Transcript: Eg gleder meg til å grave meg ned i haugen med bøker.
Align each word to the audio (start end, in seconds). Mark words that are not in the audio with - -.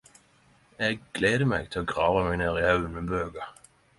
Eg 0.87 1.01
gleder 1.19 1.49
meg 1.51 1.69
til 1.75 1.83
å 1.85 1.87
grave 1.93 2.25
meg 2.29 2.39
ned 2.43 2.59
i 2.61 2.65
haugen 2.71 2.97
med 2.99 3.13
bøker. 3.15 3.55